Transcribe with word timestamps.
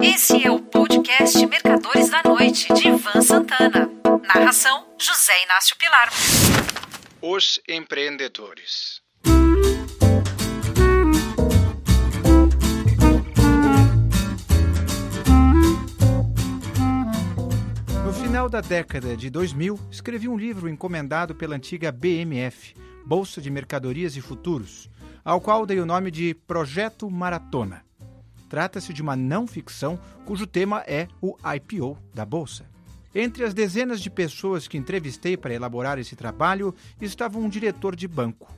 Esse 0.00 0.44
é 0.44 0.50
o 0.50 0.60
podcast 0.60 1.44
Mercadores 1.46 2.08
da 2.08 2.22
Noite, 2.22 2.72
de 2.72 2.86
Ivan 2.88 3.20
Santana. 3.20 3.90
Narração: 4.22 4.86
José 4.96 5.32
Inácio 5.44 5.76
Pilar. 5.76 6.08
Os 7.20 7.60
empreendedores. 7.68 9.02
No 18.04 18.12
final 18.12 18.48
da 18.48 18.60
década 18.60 19.16
de 19.16 19.28
2000, 19.28 19.78
escrevi 19.90 20.28
um 20.28 20.38
livro 20.38 20.68
encomendado 20.68 21.34
pela 21.34 21.56
antiga 21.56 21.90
BMF, 21.90 22.74
Bolsa 23.04 23.40
de 23.40 23.50
Mercadorias 23.50 24.16
e 24.16 24.20
Futuros, 24.20 24.88
ao 25.24 25.40
qual 25.40 25.66
dei 25.66 25.80
o 25.80 25.86
nome 25.86 26.12
de 26.12 26.34
Projeto 26.34 27.10
Maratona. 27.10 27.87
Trata-se 28.48 28.92
de 28.92 29.02
uma 29.02 29.14
não 29.14 29.46
ficção 29.46 29.98
cujo 30.24 30.46
tema 30.46 30.82
é 30.86 31.06
o 31.20 31.36
IPO 31.54 31.98
da 32.14 32.24
Bolsa. 32.24 32.66
Entre 33.14 33.44
as 33.44 33.52
dezenas 33.52 34.00
de 34.00 34.10
pessoas 34.10 34.68
que 34.68 34.78
entrevistei 34.78 35.36
para 35.36 35.54
elaborar 35.54 35.98
esse 35.98 36.14
trabalho 36.14 36.74
estava 37.00 37.38
um 37.38 37.48
diretor 37.48 37.96
de 37.96 38.06
banco. 38.06 38.50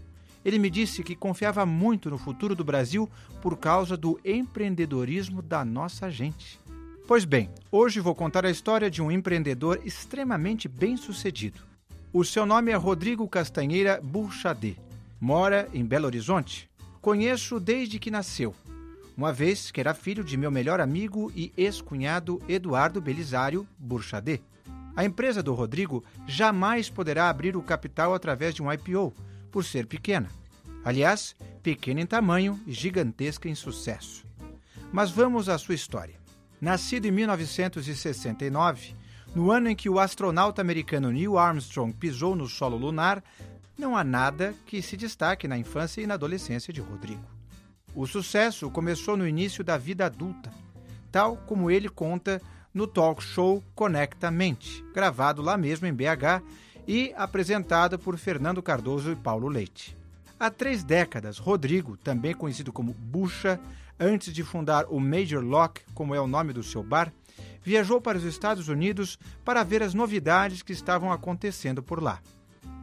Ele 0.45 0.59
me 0.59 0.70
disse 0.70 1.02
que 1.02 1.15
confiava 1.15 1.66
muito 1.66 2.09
no 2.09 2.18
futuro 2.18 2.55
do 2.55 2.65
Brasil 2.65 3.09
por 3.42 3.59
causa 3.59 3.96
do 3.96 4.18
empreendedorismo 4.24 5.42
da 5.42 5.65
nossa 5.65 6.10
gente. 6.10 6.59
Pois 7.07 7.24
bem, 7.24 7.51
hoje 7.70 8.01
vou 8.01 8.15
contar 8.15 8.46
a 8.46 8.51
história 8.51 8.91
de 8.91 9.02
um 9.02 9.10
empreendedor 9.10 9.80
extremamente 9.84 10.68
bem-sucedido. 10.68 11.60
O 12.12 12.24
seu 12.24 12.46
nome 12.46 12.73
é 12.73 12.77
Rodrigo 12.77 13.29
Castanheira 13.29 14.01
Burchadê. 14.02 14.77
Mora 15.20 15.68
em 15.74 15.84
Belo 15.84 16.07
Horizonte. 16.07 16.70
Conheço 17.01 17.60
desde 17.60 17.98
que 17.98 18.10
nasceu 18.10 18.54
uma 19.20 19.34
vez 19.34 19.70
que 19.70 19.79
era 19.79 19.92
filho 19.92 20.24
de 20.24 20.34
meu 20.34 20.51
melhor 20.51 20.80
amigo 20.80 21.30
e 21.37 21.52
ex-cunhado 21.55 22.41
Eduardo 22.48 23.02
Belisário 23.02 23.69
Burchadê. 23.79 24.41
A 24.96 25.05
empresa 25.05 25.43
do 25.43 25.52
Rodrigo 25.52 26.02
jamais 26.26 26.88
poderá 26.88 27.29
abrir 27.29 27.54
o 27.54 27.60
capital 27.60 28.15
através 28.15 28.54
de 28.54 28.63
um 28.63 28.73
IPO, 28.73 29.13
por 29.51 29.63
ser 29.63 29.87
pequena. 29.87 30.30
Aliás, 30.82 31.37
pequena 31.63 32.01
em 32.01 32.07
tamanho 32.07 32.59
e 32.66 32.73
gigantesca 32.73 33.46
em 33.46 33.54
sucesso. 33.54 34.24
Mas 34.91 35.10
vamos 35.10 35.51
à 35.51 35.59
sua 35.59 35.74
história. 35.74 36.15
Nascido 36.59 37.04
em 37.04 37.10
1969, 37.10 38.96
no 39.35 39.51
ano 39.51 39.68
em 39.68 39.76
que 39.76 39.91
o 39.91 40.01
astronauta 40.01 40.63
americano 40.63 41.13
Neil 41.13 41.37
Armstrong 41.37 41.93
pisou 41.93 42.35
no 42.35 42.48
solo 42.48 42.79
lunar, 42.79 43.23
não 43.76 43.95
há 43.95 44.02
nada 44.02 44.54
que 44.65 44.80
se 44.80 44.96
destaque 44.96 45.46
na 45.46 45.59
infância 45.59 46.01
e 46.01 46.07
na 46.07 46.15
adolescência 46.15 46.73
de 46.73 46.80
Rodrigo. 46.80 47.40
O 47.95 48.07
sucesso 48.07 48.71
começou 48.71 49.16
no 49.16 49.27
início 49.27 49.65
da 49.65 49.77
vida 49.77 50.07
adulta, 50.07 50.52
tal 51.10 51.37
como 51.38 51.71
ele 51.71 51.88
conta 51.88 52.41
no 52.73 52.87
talk 52.87 53.23
show 53.23 53.63
Conecta 53.74 54.30
Mente, 54.30 54.85
gravado 54.95 55.43
lá 55.43 55.57
mesmo 55.57 55.87
em 55.87 55.93
BH 55.93 56.43
e 56.87 57.13
apresentado 57.16 57.99
por 57.99 58.16
Fernando 58.16 58.63
Cardoso 58.63 59.10
e 59.10 59.16
Paulo 59.16 59.49
Leite. 59.49 59.97
Há 60.38 60.51
três 60.51 60.85
décadas, 60.85 61.38
Rodrigo, 61.38 61.97
também 61.97 62.32
conhecido 62.32 62.73
como 62.73 62.95
Bucha, 62.95 63.60
antes 63.99 64.32
de 64.32 64.43
fundar 64.43 64.87
o 64.88 64.99
Major 64.99 65.43
Lock, 65.44 65.82
como 65.93 66.15
é 66.15 66.21
o 66.21 66.27
nome 66.27 66.53
do 66.53 66.62
seu 66.62 66.82
bar, 66.82 67.12
viajou 67.62 68.00
para 68.00 68.16
os 68.16 68.25
Estados 68.25 68.69
Unidos 68.69 69.19
para 69.44 69.62
ver 69.65 69.82
as 69.82 69.94
novidades 69.94 70.62
que 70.62 70.72
estavam 70.72 71.12
acontecendo 71.12 71.82
por 71.82 72.03
lá. 72.03 72.21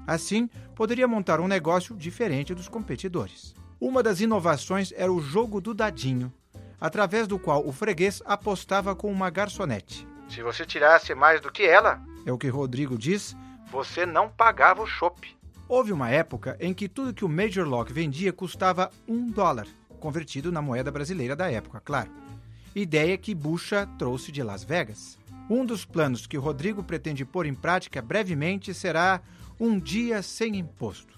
Assim, 0.05 0.47
poderia 0.75 1.07
montar 1.07 1.39
um 1.39 1.47
negócio 1.47 1.95
diferente 1.95 2.53
dos 2.53 2.69
competidores. 2.69 3.55
Uma 3.79 4.01
das 4.01 4.19
inovações 4.19 4.91
era 4.95 5.13
o 5.13 5.21
jogo 5.21 5.61
do 5.61 5.71
dadinho, 5.71 6.33
através 6.81 7.27
do 7.27 7.37
qual 7.37 7.65
o 7.65 7.71
freguês 7.71 8.23
apostava 8.25 8.95
com 8.95 9.11
uma 9.11 9.29
garçonete. 9.29 10.07
Se 10.27 10.41
você 10.41 10.65
tirasse 10.65 11.13
mais 11.13 11.39
do 11.39 11.51
que 11.51 11.63
ela, 11.63 12.01
é 12.25 12.31
o 12.31 12.39
que 12.39 12.47
Rodrigo 12.47 12.97
diz, 12.97 13.35
você 13.71 14.03
não 14.03 14.29
pagava 14.29 14.81
o 14.81 14.87
chopp. 14.87 15.37
Houve 15.69 15.91
uma 15.91 16.09
época 16.09 16.57
em 16.59 16.73
que 16.73 16.89
tudo 16.89 17.13
que 17.13 17.23
o 17.23 17.29
Major 17.29 17.67
Lock 17.67 17.93
vendia 17.93 18.33
custava 18.33 18.89
um 19.07 19.29
dólar, 19.29 19.67
convertido 19.99 20.51
na 20.51 20.61
moeda 20.61 20.89
brasileira 20.89 21.35
da 21.35 21.51
época, 21.51 21.79
claro. 21.79 22.09
Ideia 22.75 23.17
que 23.17 23.35
Bucha 23.35 23.87
trouxe 23.99 24.31
de 24.31 24.41
Las 24.41 24.63
Vegas. 24.63 25.19
Um 25.49 25.65
dos 25.65 25.85
planos 25.85 26.25
que 26.25 26.37
Rodrigo 26.37 26.83
pretende 26.83 27.23
pôr 27.23 27.45
em 27.45 27.53
prática 27.53 28.01
brevemente 28.01 28.73
será 28.73 29.21
um 29.59 29.79
dia 29.79 30.21
sem 30.21 30.57
imposto. 30.57 31.16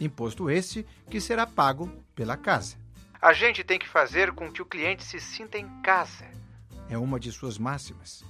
Imposto 0.00 0.50
esse 0.50 0.86
que 1.10 1.20
será 1.20 1.46
pago 1.46 1.90
pela 2.14 2.36
casa. 2.36 2.76
A 3.20 3.32
gente 3.32 3.64
tem 3.64 3.78
que 3.78 3.88
fazer 3.88 4.32
com 4.32 4.50
que 4.50 4.62
o 4.62 4.66
cliente 4.66 5.04
se 5.04 5.20
sinta 5.20 5.58
em 5.58 5.68
casa. 5.82 6.24
É 6.88 6.96
uma 6.96 7.18
de 7.18 7.32
suas 7.32 7.58
máximas. 7.58 8.24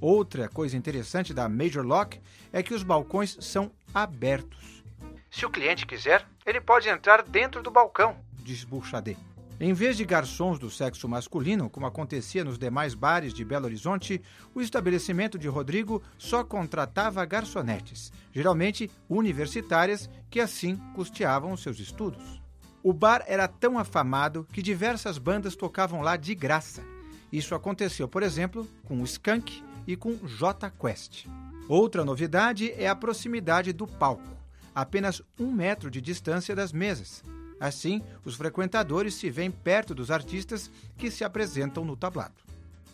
Outra 0.00 0.48
coisa 0.48 0.76
interessante 0.76 1.32
da 1.32 1.48
Major 1.48 1.84
Lock 1.84 2.20
é 2.52 2.62
que 2.62 2.74
os 2.74 2.82
balcões 2.82 3.36
são 3.40 3.72
abertos. 3.94 4.84
Se 5.30 5.46
o 5.46 5.50
cliente 5.50 5.86
quiser, 5.86 6.26
ele 6.44 6.60
pode 6.60 6.88
entrar 6.88 7.22
dentro 7.22 7.62
do 7.62 7.70
balcão, 7.70 8.16
diz 8.42 8.62
Bouchadé. 8.62 9.16
Em 9.58 9.72
vez 9.72 9.96
de 9.96 10.04
garçons 10.04 10.58
do 10.58 10.70
sexo 10.70 11.08
masculino, 11.08 11.70
como 11.70 11.86
acontecia 11.86 12.44
nos 12.44 12.58
demais 12.58 12.92
bares 12.92 13.32
de 13.32 13.42
Belo 13.42 13.64
Horizonte, 13.64 14.20
o 14.54 14.60
estabelecimento 14.60 15.38
de 15.38 15.48
Rodrigo 15.48 16.02
só 16.18 16.44
contratava 16.44 17.24
garçonetes, 17.24 18.12
geralmente 18.32 18.90
universitárias, 19.08 20.10
que 20.28 20.40
assim 20.40 20.76
custeavam 20.94 21.56
seus 21.56 21.78
estudos. 21.78 22.42
O 22.82 22.92
bar 22.92 23.24
era 23.26 23.48
tão 23.48 23.78
afamado 23.78 24.46
que 24.52 24.60
diversas 24.60 25.16
bandas 25.16 25.56
tocavam 25.56 26.02
lá 26.02 26.18
de 26.18 26.34
graça. 26.34 26.84
Isso 27.32 27.54
aconteceu, 27.54 28.06
por 28.06 28.22
exemplo, 28.22 28.68
com 28.84 29.00
o 29.00 29.04
Skank 29.04 29.64
e 29.86 29.96
com 29.96 30.16
J 30.26 30.70
Quest. 30.70 31.26
Outra 31.66 32.04
novidade 32.04 32.72
é 32.72 32.88
a 32.88 32.94
proximidade 32.94 33.72
do 33.72 33.86
palco, 33.86 34.36
apenas 34.74 35.22
um 35.40 35.50
metro 35.50 35.90
de 35.90 36.02
distância 36.02 36.54
das 36.54 36.72
mesas, 36.72 37.24
Assim, 37.58 38.02
os 38.24 38.34
frequentadores 38.34 39.14
se 39.14 39.30
veem 39.30 39.50
perto 39.50 39.94
dos 39.94 40.10
artistas 40.10 40.70
que 40.96 41.10
se 41.10 41.24
apresentam 41.24 41.84
no 41.84 41.96
tablado. 41.96 42.34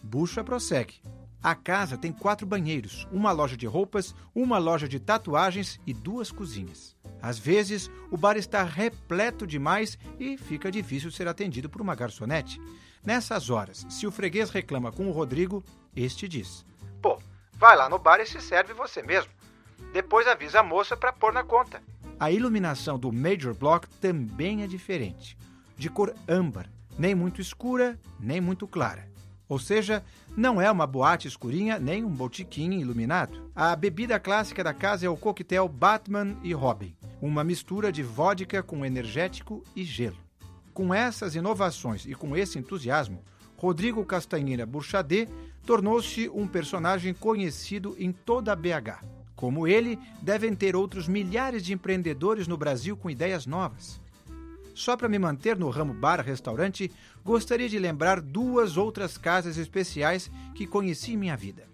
Bucha 0.02 0.42
prossegue. 0.42 1.00
A 1.42 1.56
casa 1.56 1.98
tem 1.98 2.12
quatro 2.12 2.46
banheiros, 2.46 3.06
uma 3.10 3.32
loja 3.32 3.56
de 3.56 3.66
roupas, 3.66 4.14
uma 4.32 4.58
loja 4.58 4.88
de 4.88 5.00
tatuagens 5.00 5.80
e 5.84 5.92
duas 5.92 6.30
cozinhas. 6.30 6.94
Às 7.20 7.36
vezes, 7.36 7.90
o 8.12 8.16
bar 8.16 8.36
está 8.36 8.62
repleto 8.62 9.44
demais 9.44 9.98
e 10.20 10.38
fica 10.38 10.70
difícil 10.70 11.10
ser 11.10 11.26
atendido 11.26 11.68
por 11.68 11.80
uma 11.80 11.96
garçonete. 11.96 12.60
Nessas 13.04 13.50
horas, 13.50 13.84
se 13.90 14.06
o 14.06 14.12
freguês 14.12 14.50
reclama 14.50 14.92
com 14.92 15.08
o 15.08 15.12
Rodrigo, 15.12 15.64
este 15.96 16.28
diz: 16.28 16.64
Pô, 17.00 17.20
vai 17.54 17.76
lá 17.76 17.88
no 17.88 17.98
bar 17.98 18.20
e 18.20 18.26
se 18.26 18.40
serve 18.40 18.72
você 18.72 19.02
mesmo. 19.02 19.32
Depois 19.92 20.28
avisa 20.28 20.60
a 20.60 20.62
moça 20.62 20.96
para 20.96 21.12
pôr 21.12 21.32
na 21.32 21.42
conta. 21.42 21.82
A 22.18 22.30
iluminação 22.30 22.98
do 22.98 23.12
Major 23.12 23.54
Block 23.54 23.88
também 24.00 24.62
é 24.62 24.66
diferente, 24.66 25.36
de 25.76 25.90
cor 25.90 26.14
âmbar, 26.28 26.70
nem 26.98 27.14
muito 27.14 27.40
escura, 27.40 27.98
nem 28.20 28.40
muito 28.40 28.66
clara. 28.66 29.10
Ou 29.48 29.58
seja, 29.58 30.02
não 30.36 30.60
é 30.60 30.70
uma 30.70 30.86
boate 30.86 31.28
escurinha 31.28 31.78
nem 31.78 32.04
um 32.04 32.08
botiquim 32.08 32.72
iluminado. 32.72 33.50
A 33.54 33.76
bebida 33.76 34.18
clássica 34.18 34.64
da 34.64 34.72
casa 34.72 35.04
é 35.04 35.08
o 35.08 35.16
coquetel 35.16 35.68
Batman 35.68 36.36
e 36.42 36.54
Robin, 36.54 36.96
uma 37.20 37.44
mistura 37.44 37.92
de 37.92 38.02
vodka 38.02 38.62
com 38.62 38.84
energético 38.84 39.62
e 39.76 39.84
gelo. 39.84 40.16
Com 40.72 40.94
essas 40.94 41.34
inovações 41.34 42.06
e 42.06 42.14
com 42.14 42.34
esse 42.34 42.58
entusiasmo, 42.58 43.22
Rodrigo 43.56 44.04
Castanheira 44.04 44.64
Burchadê 44.64 45.28
tornou-se 45.66 46.28
um 46.30 46.48
personagem 46.48 47.12
conhecido 47.12 47.94
em 47.98 48.10
toda 48.10 48.52
a 48.52 48.56
BH. 48.56 49.21
Como 49.42 49.66
ele, 49.66 49.98
devem 50.20 50.54
ter 50.54 50.76
outros 50.76 51.08
milhares 51.08 51.64
de 51.64 51.72
empreendedores 51.72 52.46
no 52.46 52.56
Brasil 52.56 52.96
com 52.96 53.10
ideias 53.10 53.44
novas. 53.44 54.00
Só 54.72 54.96
para 54.96 55.08
me 55.08 55.18
manter 55.18 55.58
no 55.58 55.68
ramo 55.68 55.92
bar-restaurante, 55.92 56.92
gostaria 57.24 57.68
de 57.68 57.76
lembrar 57.76 58.20
duas 58.20 58.76
outras 58.76 59.18
casas 59.18 59.58
especiais 59.58 60.30
que 60.54 60.64
conheci 60.64 61.14
em 61.14 61.16
minha 61.16 61.36
vida. 61.36 61.64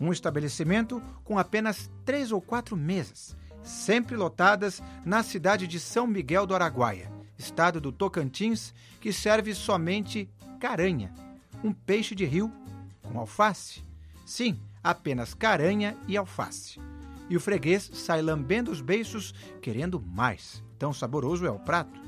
Um 0.00 0.12
estabelecimento 0.12 1.02
com 1.24 1.40
apenas 1.40 1.90
três 2.04 2.30
ou 2.30 2.40
quatro 2.40 2.76
mesas, 2.76 3.36
sempre 3.64 4.14
lotadas 4.14 4.80
na 5.04 5.24
cidade 5.24 5.66
de 5.66 5.80
São 5.80 6.06
Miguel 6.06 6.46
do 6.46 6.54
Araguaia, 6.54 7.10
estado 7.36 7.80
do 7.80 7.90
Tocantins, 7.90 8.72
que 9.00 9.12
serve 9.12 9.56
somente 9.56 10.30
caranha, 10.60 11.12
um 11.64 11.72
peixe 11.72 12.14
de 12.14 12.24
rio 12.24 12.52
com 13.02 13.18
alface. 13.18 13.82
Sim, 14.24 14.56
apenas 14.84 15.34
caranha 15.34 15.96
e 16.06 16.16
alface 16.16 16.78
e 17.28 17.36
o 17.36 17.40
freguês 17.40 17.90
sai 17.92 18.22
lambendo 18.22 18.70
os 18.70 18.80
beiços, 18.80 19.34
querendo 19.60 20.00
mais. 20.00 20.62
Tão 20.78 20.92
saboroso 20.92 21.46
é 21.46 21.50
o 21.50 21.58
prato. 21.58 22.00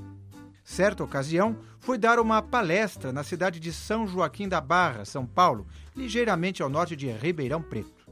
Certa 0.65 1.03
ocasião, 1.03 1.59
fui 1.79 1.99
dar 1.99 2.21
uma 2.21 2.41
palestra 2.41 3.13
na 3.13 3.25
cidade 3.25 3.59
de 3.59 3.73
São 3.73 4.07
Joaquim 4.07 4.49
da 4.49 4.61
Barra, 4.61 5.05
São 5.05 5.27
Paulo, 5.27 5.67
ligeiramente 5.97 6.63
ao 6.63 6.69
norte 6.69 6.95
de 6.95 7.11
Ribeirão 7.11 7.61
Preto. 7.61 8.07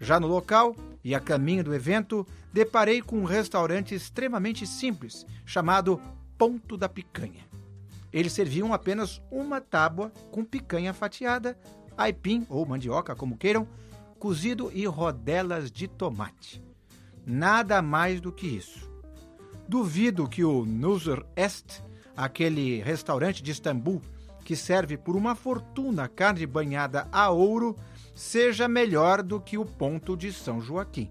Já 0.00 0.18
no 0.18 0.26
local, 0.26 0.74
e 1.04 1.14
a 1.14 1.20
caminho 1.20 1.64
do 1.64 1.74
evento, 1.74 2.26
deparei 2.52 3.00
com 3.00 3.18
um 3.18 3.24
restaurante 3.24 3.94
extremamente 3.94 4.66
simples, 4.66 5.26
chamado 5.44 6.00
Ponto 6.36 6.76
da 6.76 6.88
Picanha. 6.88 7.46
Eles 8.12 8.32
serviam 8.32 8.72
apenas 8.72 9.20
uma 9.30 9.60
tábua 9.60 10.10
com 10.30 10.44
picanha 10.44 10.94
fatiada, 10.94 11.58
aipim 11.96 12.46
ou 12.48 12.64
mandioca, 12.64 13.14
como 13.14 13.36
queiram, 13.36 13.66
cozido 14.18 14.70
e 14.72 14.86
rodelas 14.86 15.70
de 15.70 15.86
tomate. 15.86 16.62
Nada 17.24 17.80
mais 17.80 18.20
do 18.20 18.32
que 18.32 18.46
isso. 18.46 18.90
Duvido 19.68 20.28
que 20.28 20.44
o 20.44 20.64
Nusr 20.64 21.24
Est, 21.36 21.82
aquele 22.16 22.80
restaurante 22.82 23.42
de 23.42 23.50
Istambul 23.50 24.00
que 24.48 24.56
serve 24.56 24.96
por 24.96 25.14
uma 25.14 25.34
fortuna 25.34 26.08
carne 26.08 26.46
banhada 26.46 27.06
a 27.12 27.28
ouro, 27.28 27.76
seja 28.14 28.66
melhor 28.66 29.22
do 29.22 29.38
que 29.38 29.58
o 29.58 29.64
ponto 29.66 30.16
de 30.16 30.32
São 30.32 30.58
Joaquim. 30.58 31.10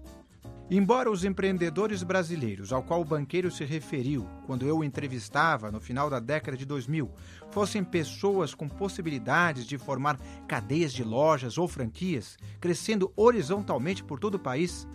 Embora 0.70 1.10
os 1.10 1.24
empreendedores 1.24 2.02
brasileiros 2.02 2.74
ao 2.74 2.82
qual 2.82 3.00
o 3.00 3.04
banqueiro 3.04 3.50
se 3.50 3.64
referiu 3.64 4.28
quando 4.46 4.66
eu 4.66 4.78
o 4.78 4.84
entrevistava 4.84 5.70
no 5.70 5.80
final 5.80 6.10
da 6.10 6.20
década 6.20 6.58
de 6.58 6.66
2000 6.66 7.10
fossem 7.50 7.82
pessoas 7.82 8.54
com 8.54 8.68
possibilidades 8.68 9.64
de 9.64 9.78
formar 9.78 10.20
cadeias 10.46 10.92
de 10.92 11.02
lojas 11.02 11.56
ou 11.56 11.66
franquias, 11.66 12.36
crescendo 12.60 13.10
horizontalmente 13.16 14.04
por 14.04 14.20
todo 14.20 14.34
o 14.34 14.38
país, 14.38 14.86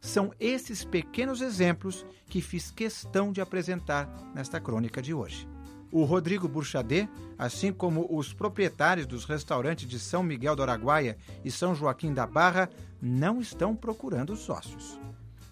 são 0.00 0.32
esses 0.40 0.82
pequenos 0.82 1.42
exemplos 1.42 2.06
que 2.26 2.40
fiz 2.40 2.70
questão 2.70 3.30
de 3.30 3.42
apresentar 3.42 4.08
nesta 4.34 4.58
crônica 4.58 5.02
de 5.02 5.12
hoje. 5.12 5.46
O 5.92 6.04
Rodrigo 6.04 6.48
Burchadet, 6.48 7.08
assim 7.38 7.70
como 7.70 8.06
os 8.10 8.32
proprietários 8.32 9.06
dos 9.06 9.26
restaurantes 9.26 9.86
de 9.86 9.98
São 9.98 10.22
Miguel 10.22 10.56
do 10.56 10.62
Araguaia 10.62 11.18
e 11.44 11.50
São 11.50 11.74
Joaquim 11.74 12.14
da 12.14 12.26
Barra, 12.26 12.70
não 13.00 13.40
estão 13.40 13.76
procurando 13.76 14.36
sócios. 14.36 14.98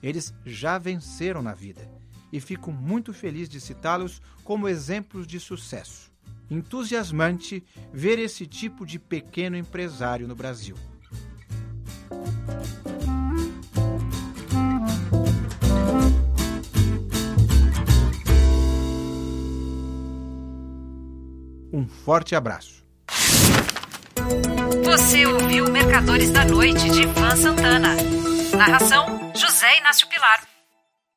Eles 0.03 0.35
já 0.45 0.79
venceram 0.79 1.43
na 1.43 1.55
vida 1.55 1.91
e 2.33 2.41
fico 2.41 2.71
muito 2.73 3.13
feliz 3.13 3.49
de 3.49 3.61
citá-los 3.61 4.21
como 4.45 4.69
exemplos 4.69 5.27
de 5.27 5.41
sucesso. 5.41 6.13
Entusiasmante 6.51 7.65
ver 7.93 8.19
esse 8.19 8.47
tipo 8.47 8.87
de 8.87 8.99
pequeno 8.99 9.57
empresário 9.57 10.29
no 10.29 10.35
Brasil. 10.35 10.77
Um 21.73 21.87
forte 21.87 22.35
abraço. 22.35 22.85
Você 24.85 25.27
ouviu 25.27 25.71
Mercadores 25.71 26.31
da 26.31 26.45
Noite 26.45 26.89
de 26.91 27.03
Ivan 27.03 27.37
Santana. 27.37 27.97
Narração 28.57 29.33
José 29.35 29.79
Inácio 29.79 30.07
Pilar. 30.07 30.36